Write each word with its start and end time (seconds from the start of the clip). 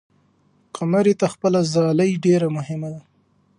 قمري 0.75 1.13
ته 1.19 1.25
خپله 1.33 1.59
ځالۍ 1.73 2.11
ډېره 2.25 2.47
مهمه 2.57 2.89
ده. 2.93 3.01